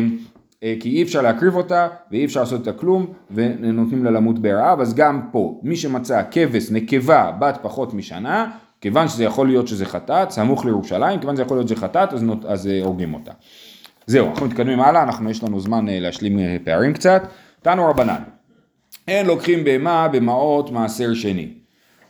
[0.62, 4.80] אה, כי אי אפשר להקריב אותה ואי אפשר לעשות איתה כלום ונותנים לה למות ברעב,
[4.80, 8.50] אז גם פה, מי שמצא כבש, נקבה, בת פחות משנה,
[8.82, 12.22] כיוון שזה יכול להיות שזה חטאת, סמוך לירושלים, כיוון שזה יכול להיות שזה חטאת, אז,
[12.22, 12.44] נות...
[12.44, 13.32] אז אה, הורגים אותה.
[14.06, 17.22] זהו, אנחנו מתקדמים הלאה, אנחנו יש לנו זמן להשלים פערים קצת.
[17.62, 18.22] תנו רבנן.
[19.08, 21.48] אין לוקחים בהמה במעות מעשר שני.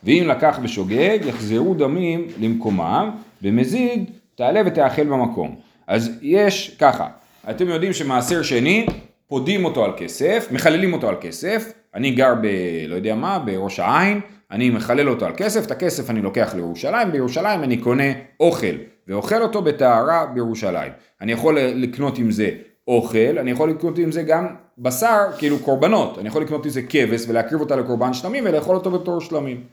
[0.03, 5.55] ואם לקח בשוגג, יחזרו דמים למקומם, במזיד תעלה ותאכל במקום.
[5.87, 7.07] אז יש ככה,
[7.49, 8.85] אתם יודעים שמעשר שני,
[9.27, 12.47] פודים אותו על כסף, מחללים אותו על כסף, אני גר ב...
[12.87, 14.21] לא יודע מה, בראש העין,
[14.53, 18.03] אני מחלל אותו על כסף, את הכסף אני לוקח לירושלים, בירושלים אני קונה
[18.39, 18.75] אוכל,
[19.07, 20.91] ואוכל אותו בטהרה בירושלים.
[21.21, 22.49] אני יכול לקנות עם זה
[22.87, 26.81] אוכל, אני יכול לקנות עם זה גם בשר, כאילו קורבנות, אני יכול לקנות עם זה
[26.81, 29.63] כבש ולהקריב אותה לקורבן שלמים ולאכול אותו בתור שלמים.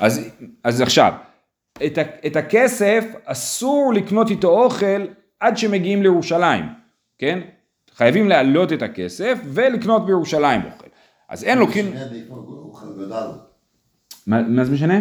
[0.00, 0.30] אז,
[0.64, 1.12] אז עכשיו,
[1.86, 5.06] את, ה, את הכסף אסור לקנות איתו אוכל
[5.40, 6.64] עד שמגיעים לירושלים,
[7.18, 7.40] כן?
[7.94, 10.88] חייבים להעלות את הכסף ולקנות בירושלים אוכל.
[11.28, 11.94] אז אין לוקחים...
[14.26, 15.00] מה זה משנה?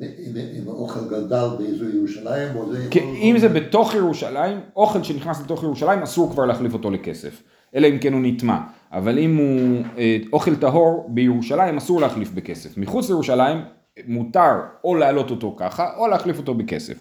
[0.00, 2.88] אם האוכל גדל באזור ירושלים, או זה...
[3.22, 7.42] אם זה בתוך ירושלים, אוכל שנכנס לתוך ירושלים אסור כבר להחליף אותו לכסף,
[7.74, 8.58] אלא אם כן הוא נטמע.
[8.92, 12.78] אבל אם הוא אה, אוכל טהור בירושלים אסור להחליף בכסף.
[12.78, 13.58] מחוץ לירושלים
[14.06, 17.00] מותר או להעלות אותו ככה, או להחליף אותו בכסף.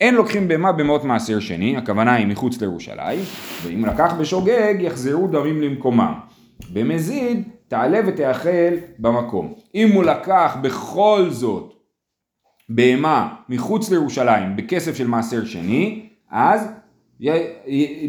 [0.00, 3.20] אין לוקחים בהמה במאות מעשר שני, הכוונה היא מחוץ לירושלים,
[3.62, 6.14] ואם לקח בשוגג יחזרו דמים למקומם.
[6.72, 9.54] במזיד תעלה ותאכל במקום.
[9.74, 11.72] אם הוא לקח בכל זאת
[12.68, 16.68] בהמה מחוץ לירושלים בכסף של מעשר שני, אז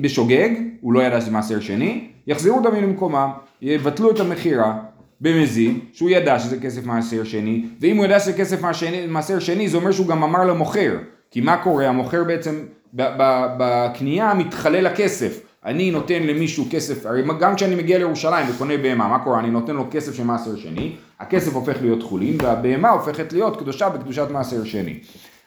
[0.02, 0.50] בשוגג,
[0.82, 3.30] הוא לא ידע שזה מעשר שני, יחזרו דמים למקומם,
[3.62, 4.80] יבטלו את המכירה
[5.22, 8.62] במזיד, שהוא ידע שזה כסף מעשר שני, ואם הוא ידע שזה כסף
[9.08, 10.98] מעשר שני, זה אומר שהוא גם אמר למוכר,
[11.32, 11.88] כי מה קורה?
[11.88, 12.56] המוכר בעצם
[12.94, 15.53] בקנייה מתחלל הכסף.
[15.66, 19.40] אני נותן למישהו כסף, הרי גם כשאני מגיע לירושלים וקונה בהמה, מה קורה?
[19.40, 23.90] אני נותן לו כסף של מעשר שני, הכסף הופך להיות חולין, והבהמה הופכת להיות קדושה
[23.90, 25.00] בקדושת מעשר שני.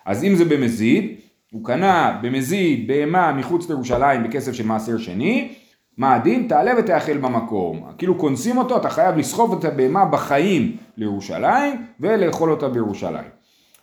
[0.06, 1.14] אז אם זה במזיד,
[1.52, 5.54] הוא קנה במזיד בהמה מחוץ לירושלים בכסף של מעשר שני,
[5.98, 6.48] מה הדין?
[6.48, 7.82] תעלה ותאכל במקום.
[7.98, 13.28] כאילו קונסים אותו, אתה חייב לסחוב את הבהמה בחיים לירושלים ולאכול אותה בירושלים.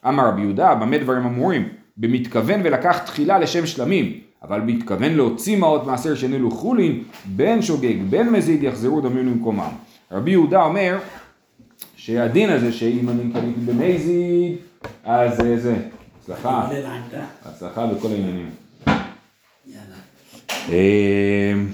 [0.07, 1.69] אמר רבי יהודה, במה דברים אמורים?
[1.97, 8.29] במתכוון ולקח תחילה לשם שלמים, אבל במתכוון להוציא מעות מעשר שני לחולין, בין שוגג בין
[8.29, 9.71] מזיד יחזרו דמים למקומם.
[10.11, 10.97] רבי יהודה אומר
[11.95, 14.55] שהדין הזה שאם אני קניתי במזיד,
[15.03, 15.75] אז זה,
[16.21, 16.67] הצלחה,
[17.45, 18.49] הצלחה בכל העניינים.
[20.69, 21.67] אמ,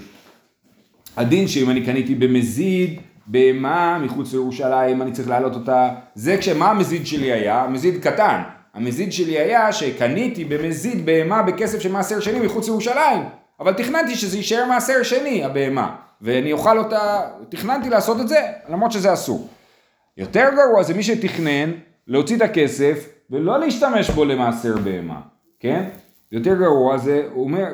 [1.16, 7.06] הדין שאם אני קניתי במזיד, בהמה מחוץ לירושלים, אני צריך להעלות אותה, זה כשמה המזיד
[7.06, 7.62] שלי היה?
[7.62, 8.42] המזיד קטן.
[8.74, 13.22] המזיד שלי היה שקניתי במזיד בהמה בכסף של מעשר שני מחוץ לירושלים,
[13.60, 18.92] אבל תכננתי שזה יישאר מעשר שני, הבהמה, ואני אוכל אותה, תכננתי לעשות את זה, למרות
[18.92, 19.48] שזה אסור.
[20.16, 21.70] יותר גרוע זה מי שתכנן
[22.06, 25.20] להוציא את הכסף ולא להשתמש בו למעשר בהמה,
[25.60, 25.84] כן?
[26.32, 27.64] יותר גרוע זה, הוא אומר,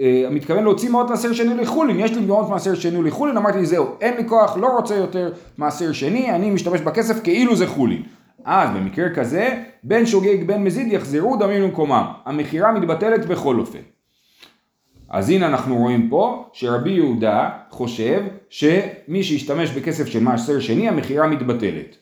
[0.00, 3.86] אה, מתכוון להוציא מאות מעשר שני לחולין, יש לי מאות מעשר שני לחולין, אמרתי זהו,
[4.00, 8.02] אין לי כוח, לא רוצה יותר מעשר שני, אני משתמש בכסף כאילו זה חולין.
[8.44, 12.06] אז במקרה כזה, בין שוגג בין מזיד יחזרו דמים למקומם.
[12.24, 13.78] המכירה מתבטלת בכל אופן.
[15.08, 21.26] אז הנה אנחנו רואים פה שרבי יהודה חושב שמי שישתמש בכסף של מעשר שני המכירה
[21.26, 21.96] מתבטלת.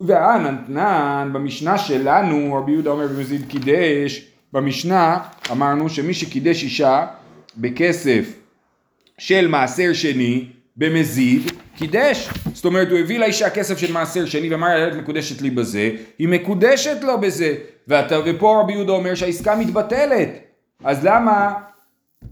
[0.00, 5.18] והאננתנן במשנה שלנו רבי יהודה אומר במזיד קידש במשנה
[5.50, 7.06] אמרנו שמי שקידש אישה
[7.56, 8.38] בכסף
[9.18, 10.44] של מעשר שני
[10.76, 11.42] במזיד
[11.78, 12.28] קידש.
[12.54, 16.28] זאת אומרת, הוא הביא לאישה כסף של מעשר שני ואמר את מקודשת לי בזה, היא
[16.28, 17.54] מקודשת לו בזה.
[17.88, 20.28] ואתה, ופה רבי יהודה אומר שהעסקה מתבטלת.
[20.84, 21.54] אז למה,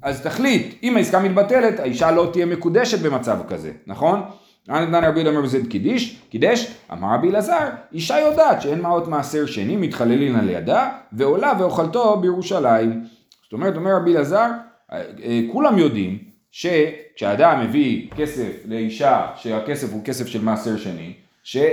[0.03, 4.23] אז תחליט, אם העסקה מתבטלת, האישה לא תהיה מקודשת במצב כזה, נכון?
[4.69, 9.47] נתן רבי יהודה אומר בזה קידיש, קידש, אמר רבי אלעזר, אישה יודעת שאין מעות מעשר
[9.47, 13.05] שני, מתחללין על ידה, ועולה ואוכלתו בירושלים.
[13.43, 14.51] זאת אומרת, אומר רבי אלעזר,
[14.93, 16.19] אה, אה, כולם יודעים
[16.57, 21.69] שכשאדם מביא כסף לאישה שהכסף הוא כסף של מעשר שני, שה...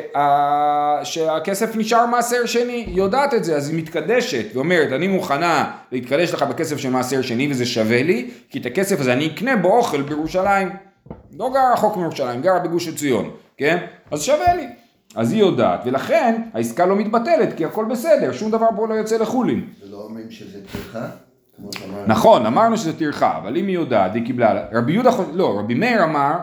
[1.03, 6.33] שהכסף נשאר מעשר שני, היא יודעת את זה, אז היא מתקדשת ואומרת, אני מוכנה להתקדש
[6.33, 9.77] לך בכסף של מעשר שני וזה שווה לי, כי את הכסף הזה אני אקנה בו
[9.77, 10.69] אוכל בירושלים.
[11.37, 13.85] לא גרה רחוק מירושלים, גרה בגוש עציון, כן?
[14.11, 14.67] אז שווה לי.
[15.15, 19.17] אז היא יודעת, ולכן העסקה לא מתבטלת, כי הכל בסדר, שום דבר פה לא יוצא
[19.17, 19.67] לחולין.
[19.87, 21.07] ולא אומרים שזה טרחה?
[22.07, 26.03] נכון, אמרנו שזה טרחה, אבל אם היא יודעת, היא קיבלה, רבי יהודה, לא, רבי מאיר
[26.03, 26.33] אמר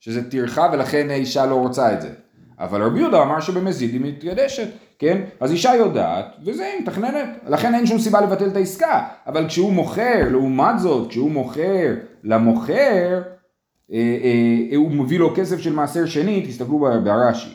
[0.00, 2.10] שזה טרחה ולכן האישה לא רוצה את זה.
[2.58, 5.22] אבל רבי יהודה אמר שבמזיד היא מתקדשת, כן?
[5.40, 7.28] אז אישה יודעת, וזה היא מתכננת.
[7.48, 9.06] לכן אין שום סיבה לבטל את העסקה.
[9.26, 13.22] אבל כשהוא מוכר, לעומת זאת, כשהוא מוכר למוכר,
[13.92, 14.18] אה,
[14.72, 17.54] אה, הוא מביא לו כסף של מעשר שני, תסתכלו ברש"י.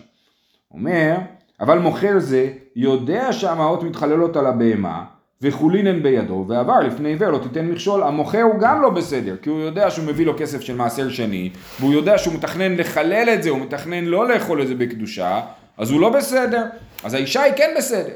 [0.72, 1.16] אומר,
[1.60, 5.04] אבל מוכר זה יודע שהמעות מתחללות על הבהמה
[5.44, 9.50] וחולין הן בידו ועבר לפני עיוור לא תיתן מכשול המוכר הוא גם לא בסדר כי
[9.50, 13.44] הוא יודע שהוא מביא לו כסף של מעשר שני והוא יודע שהוא מתכנן לחלל את
[13.44, 15.42] זה הוא מתכנן לא לאכול את זה בקדושה
[15.78, 16.64] אז הוא לא בסדר.
[17.04, 18.14] אז האישה היא כן בסדר.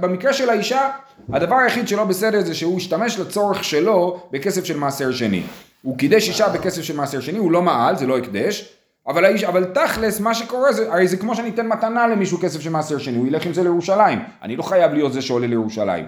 [0.00, 0.90] במקרה של האישה
[1.32, 5.42] הדבר היחיד שלא בסדר זה שהוא השתמש לצורך שלו בכסף של מעשר שני.
[5.82, 8.77] הוא קידש אישה בכסף של מעשר שני הוא לא מעל זה לא הקדש
[9.08, 12.60] אבל, האיש, אבל תכלס מה שקורה זה, הרי זה כמו שאני אתן מתנה למישהו כסף
[12.60, 16.04] של מעשר שני, הוא ילך עם זה לירושלים, אני לא חייב להיות זה שעולה לירושלים.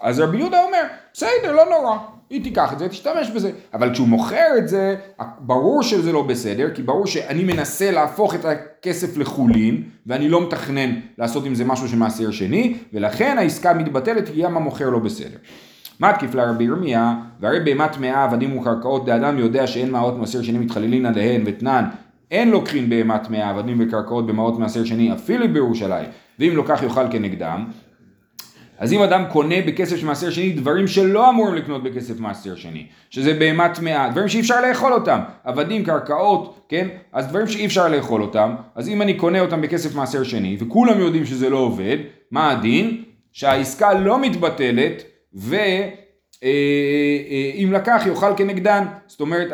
[0.00, 1.96] אז רבי יהודה אומר, בסדר, לא נורא,
[2.30, 3.50] היא תיקח את זה, תשתמש בזה.
[3.74, 4.96] אבל כשהוא מוכר את זה,
[5.38, 10.90] ברור שזה לא בסדר, כי ברור שאני מנסה להפוך את הכסף לחולין, ואני לא מתכנן
[11.18, 15.38] לעשות עם זה משהו של מעשר שני, ולכן העסקה מתבטלת, כי גם המוכר לא בסדר.
[16.00, 21.06] מתקיף לרבי ירמיה, והרי בהמה טמאה עבדים וקרקעות דאדם יודע שאין מעות מעשר שני מתחללין
[21.06, 21.84] עליהן ותנן
[22.34, 26.06] אין לוקחין בהמה טמאה עבדים וקרקעות במעות מעשר שני אפילו בירושלים
[26.38, 27.64] ואם לוקח יאכל כנגדם
[28.78, 32.86] אז אם אדם קונה בכסף של מעשר שני דברים שלא אמורים לקנות בכסף מעשר שני,
[33.10, 36.88] שזה בהמה טמאה, דברים שאי אפשר לאכול אותם, עבדים, קרקעות, כן?
[37.12, 41.00] אז דברים שאי אפשר לאכול אותם, אז אם אני קונה אותם בכסף מעשר שני, וכולם
[41.00, 41.96] יודעים שזה לא עובד,
[42.30, 43.02] מה הדין?
[43.32, 45.02] שהעסקה לא מתבטלת,
[45.34, 45.56] ו...
[46.44, 46.50] אה,
[47.30, 49.48] אה, אם לקח יאכל כנגדן, זאת אומרת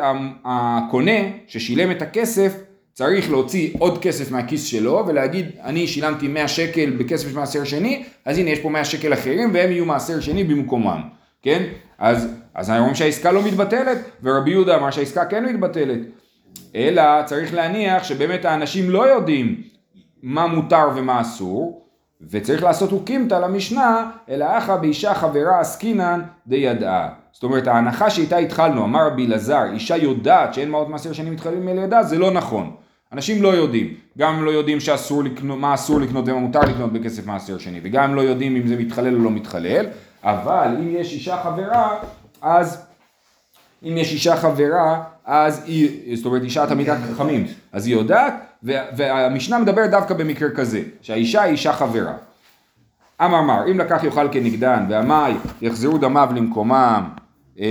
[0.45, 2.53] הקונה ששילם את הכסף
[2.93, 8.03] צריך להוציא עוד כסף מהכיס שלו ולהגיד אני שילמתי 100 שקל בכסף של מעשר שני
[8.25, 11.01] אז הנה יש פה 100 שקל אחרים והם יהיו מעשר שני במקומם,
[11.41, 11.63] כן?
[11.97, 15.99] אז, אז אנחנו אומרים שהעסקה לא מתבטלת ורבי יהודה אמר שהעסקה כן מתבטלת
[16.75, 19.61] אלא צריך להניח שבאמת האנשים לא יודעים
[20.23, 21.87] מה מותר ומה אסור
[22.29, 27.09] וצריך לעשות חוקימתא למשנה, אלא אחא באישה חברה עסקינן דידעה.
[27.41, 31.69] זאת אומרת, ההנחה שאיתה התחלנו, אמר רבי אלעזר, אישה יודעת שאין מעות מעשר שנים מתחללים
[31.69, 32.71] אל ידה, זה לא נכון.
[33.13, 33.93] אנשים לא יודעים.
[34.17, 37.79] גם הם לא יודעים שאסור לקנות, מה אסור לקנות ומה מותר לקנות בכסף מעשר שני,
[37.83, 39.85] וגם הם לא יודעים אם זה מתחלל או לא מתחלל,
[40.23, 41.95] אבל אם יש אישה חברה,
[42.41, 42.85] אז
[43.83, 48.83] אם יש אישה חברה, אז היא, זאת אומרת אישה תלמידת חכמים, אז היא יודעת, וה-
[48.97, 52.13] והמשנה מדברת דווקא במקרה כזה, שהאישה היא אישה חברה.
[53.25, 57.03] אמר מר, אם לקח יאכל כנגדן, והמאי יחזרו דמיו למקומם
[57.59, 57.65] אה,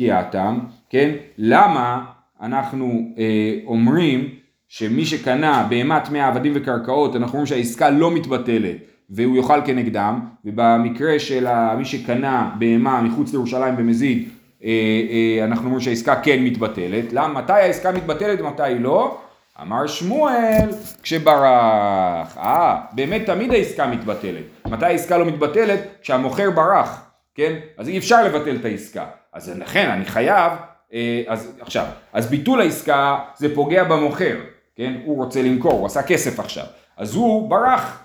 [0.00, 0.58] אה, האטם,
[0.90, 1.10] כן?
[1.38, 2.04] למה
[2.42, 4.28] אנחנו אה, אומרים
[4.68, 8.76] שמי שקנה בהמה טמאה עבדים וקרקעות, אנחנו אומרים שהעסקה לא מתבטלת
[9.10, 11.46] והוא יאכל כנגדם, ובמקרה של
[11.78, 14.28] מי שקנה בהמה מחוץ לירושלים במזיד,
[14.64, 14.70] אה,
[15.10, 17.12] אה, אנחנו אומרים שהעסקה כן מתבטלת.
[17.12, 17.28] למה?
[17.28, 19.18] מתי העסקה מתבטלת ומתי לא?
[19.62, 20.68] אמר שמואל,
[21.02, 22.38] כשברח.
[22.38, 24.44] אה, באמת תמיד העסקה מתבטלת.
[24.66, 25.80] מתי העסקה לא מתבטלת?
[26.02, 27.58] כשהמוכר ברח, כן?
[27.78, 29.04] אז אי אפשר לבטל את העסקה.
[29.32, 30.52] אז לכן אני חייב,
[30.92, 34.36] אה, אז עכשיו, אז ביטול העסקה זה פוגע במוכר,
[34.76, 34.92] כן?
[35.04, 36.64] הוא רוצה למכור, הוא עשה כסף עכשיו.
[36.96, 38.02] אז הוא ברח,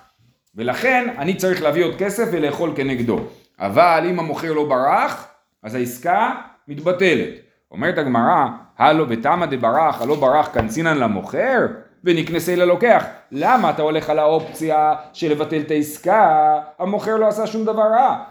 [0.56, 3.20] ולכן אני צריך להביא עוד כסף ולאכול כנגדו.
[3.60, 5.28] אבל אם המוכר לא ברח,
[5.64, 6.32] אז העסקה
[6.68, 7.30] מתבטלת.
[7.72, 8.46] אומרת הגמרא,
[8.78, 11.66] הלו בתמא דברח, הלא ברח קנצינן למוכר,
[12.04, 13.06] ונקנסי ללוקח.
[13.32, 18.24] למה אתה הולך על האופציה של לבטל את העסקה, המוכר לא עשה שום דבר רע.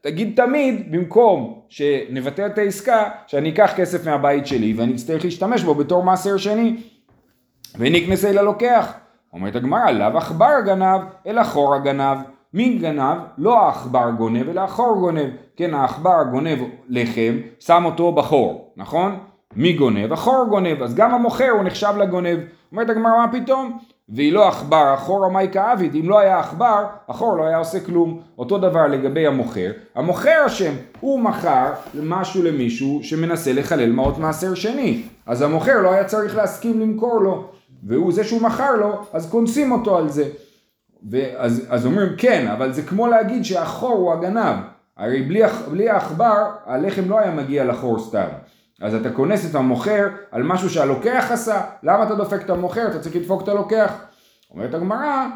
[0.00, 5.74] תגיד תמיד, במקום שנבטל את העסקה, שאני אקח כסף מהבית שלי ואני אצטרך להשתמש בו
[5.74, 6.76] בתור מעשר שני.
[7.78, 8.92] ונקנסי ללוקח.
[9.32, 12.18] אומרת הגמרא, לאו עכבר גנב, אלא חור הגנב.
[12.54, 13.18] מי גנב?
[13.38, 15.30] לא העכבר גונב, אלא החור גונב.
[15.56, 16.58] כן, העכבר גונב
[16.88, 19.18] לחם, שם אותו בחור, נכון?
[19.56, 20.12] מי גונב?
[20.12, 22.38] החור גונב, אז גם המוכר הוא נחשב לגונב.
[22.72, 23.78] אומרת הגמרא, מה פתאום?
[24.08, 28.20] והיא לא עכבר, החור המאי כאביד, אם לא היה עכבר, החור לא היה עושה כלום.
[28.38, 35.02] אותו דבר לגבי המוכר, המוכר אשם, הוא מכר משהו למישהו שמנסה לחלל מעות מעשר שני,
[35.26, 37.48] אז המוכר לא היה צריך להסכים למכור לו,
[37.86, 40.28] והוא זה שהוא מכר לו, אז קונסים אותו על זה.
[41.10, 44.56] ואז אז אומרים כן, אבל זה כמו להגיד שהחור הוא הגנב,
[44.96, 45.22] הרי
[45.70, 48.28] בלי העכבר הלחם לא היה מגיע לחור סתם.
[48.80, 52.86] אז אתה כונס את המוכר על משהו שהלוקח עשה, למה אתה דופק את המוכר?
[52.88, 53.92] אתה צריך לדפוק את הלוקח.
[54.50, 55.26] אומרת הגמרא,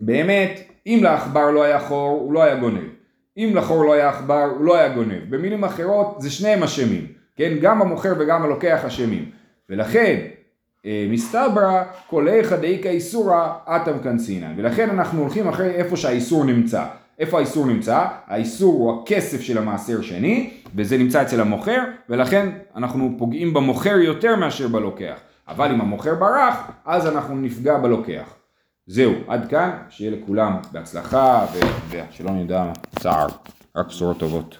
[0.00, 2.88] באמת, אם לעכבר לא היה חור, הוא לא היה גונב.
[3.36, 5.36] אם לחור לא היה עכבר, הוא לא היה גונב.
[5.36, 7.06] במילים אחרות, זה שניהם אשמים.
[7.36, 9.30] כן, גם המוכר וגם הלוקח אשמים.
[9.70, 10.20] ולכן,
[10.86, 14.54] אה, מסתברא כל איכא דאיכא איסורא אטם קנסינן.
[14.56, 16.84] ולכן אנחנו הולכים אחרי איפה שהאיסור נמצא.
[17.18, 18.06] איפה האיסור נמצא?
[18.26, 24.36] האיסור הוא הכסף של המעשר שני, וזה נמצא אצל המוכר, ולכן אנחנו פוגעים במוכר יותר
[24.36, 25.20] מאשר בלוקח.
[25.48, 28.34] אבל אם המוכר ברח, אז אנחנו נפגע בלוקח.
[28.86, 31.46] זהו, עד כאן, שיהיה לכולם בהצלחה,
[31.90, 33.26] ושלא נדע צער,
[33.76, 34.44] רק בשורות טובות.